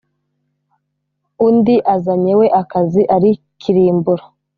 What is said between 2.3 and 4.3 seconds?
we akaza ari kirimbura